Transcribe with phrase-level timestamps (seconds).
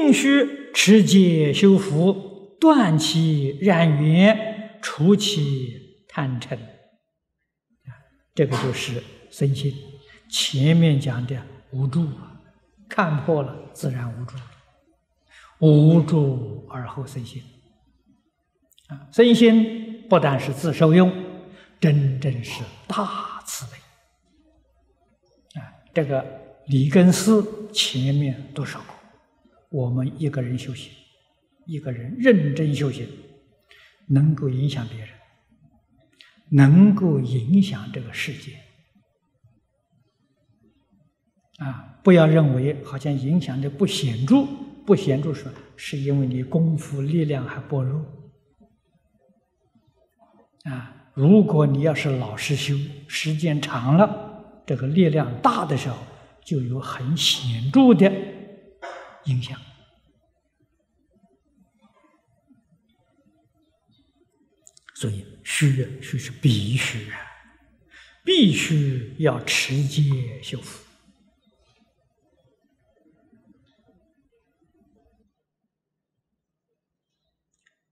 [0.00, 6.58] 必须持戒修福，断其染缘，除其贪嗔。
[8.34, 9.74] 这个就是身心。
[10.30, 11.36] 前面讲的
[11.72, 12.40] 无助啊，
[12.88, 14.36] 看破了自然无助，
[15.58, 17.42] 无助而后生心。
[18.88, 21.12] 啊，身心不但是自受用，
[21.78, 25.60] 真正是大慈悲。
[25.60, 26.24] 啊，这个
[26.68, 28.96] 理根寺前面都说过，
[29.70, 30.92] 我们一个人修行，
[31.64, 33.06] 一个人认真修行，
[34.08, 35.08] 能够影响别人，
[36.50, 38.56] 能够影响这个世界。
[41.58, 44.44] 啊，不要认为好像影响的不显著，
[44.84, 48.04] 不显著说是因为你功夫力量还薄弱。
[50.64, 52.74] 啊，如果你要是老实修，
[53.06, 55.96] 时间长了，这个力量大的时候，
[56.44, 58.10] 就有很显著的
[59.24, 59.60] 影响。
[64.94, 67.18] 所以，虚虚是必须啊，
[68.22, 70.84] 必须要持戒修复。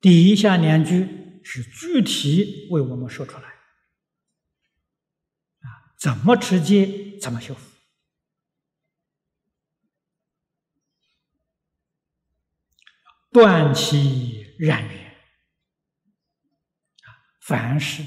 [0.00, 3.48] 底下两句是具体为我们说出来，
[5.60, 7.75] 啊，怎么持戒，怎么修复，
[13.36, 15.14] 断其染缘，
[17.42, 18.02] 凡是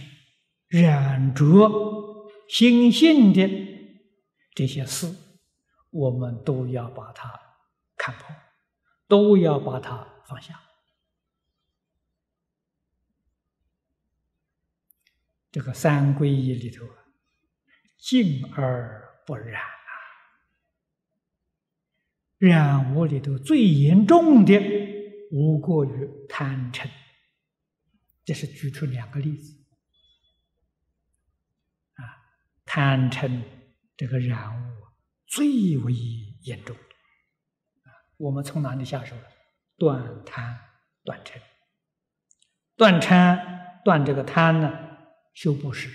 [0.67, 3.47] 染着心性的
[4.55, 5.07] 这些事，
[5.91, 7.39] 我们都要把它
[7.95, 8.35] 看破，
[9.07, 10.59] 都要把它放下。
[15.51, 16.87] 这个三皈依里头，
[17.99, 19.69] 净而不染啊，
[22.39, 24.88] 染污里头最严重的，
[25.31, 26.89] 无过于贪嗔。
[28.25, 29.57] 这是举出两个例子
[31.93, 32.03] 啊，
[32.65, 33.41] 贪嗔
[33.97, 34.87] 这个染物
[35.25, 35.93] 最为
[36.41, 37.89] 严重啊。
[38.17, 39.23] 我们从哪里下手呢？
[39.77, 40.59] 断贪
[41.03, 41.41] 断嗔，
[42.75, 44.89] 断嗔断这个贪呢？
[45.33, 45.89] 修布施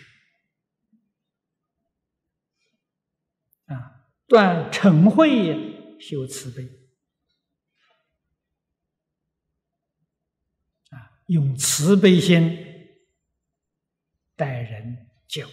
[3.67, 6.65] 啊，断嗔恚，修慈悲
[10.91, 12.59] 啊，用慈悲心
[14.37, 15.49] 待人接物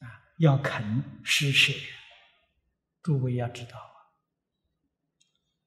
[0.00, 1.72] 啊，要肯施舍。
[3.02, 4.12] 诸位要知道啊，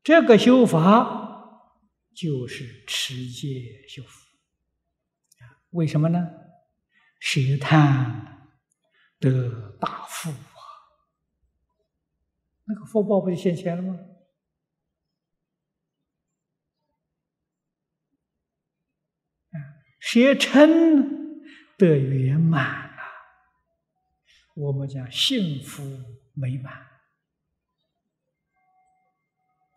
[0.04, 1.72] 这个修法
[2.14, 4.28] 就是持戒修福。
[5.72, 6.20] 为什么呢？
[7.20, 8.52] 舍贪
[9.20, 10.62] 得大福啊！
[12.66, 13.98] 那个福报不就现前了吗？
[20.04, 21.08] 啊，舍嗔
[21.78, 23.00] 得圆满啊！
[24.56, 25.84] 我们讲幸福
[26.34, 26.74] 美满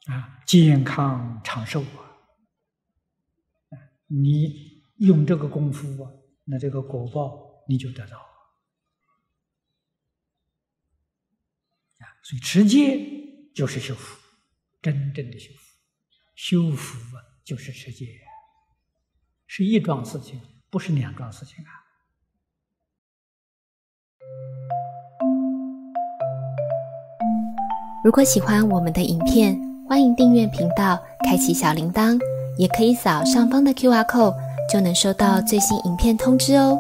[0.06, 2.19] 啊，健康长寿啊！
[4.09, 4.75] 你。
[4.98, 6.10] 用这个功夫啊，
[6.44, 8.16] 那这个果报你就得到
[11.98, 12.16] 啊。
[12.22, 12.98] 所以持戒
[13.54, 14.19] 就是修福，
[14.81, 15.60] 真正的修福，
[16.34, 18.06] 修福啊就是持戒，
[19.46, 20.40] 是一桩事情，
[20.70, 21.70] 不是两桩事情啊。
[28.04, 29.58] 如果喜欢我们的影片，
[29.88, 32.20] 欢迎订阅频道，开启小铃铛，
[32.58, 34.46] 也可以扫上方的 Q R code。
[34.68, 36.76] 就能收到最新影片通知哦。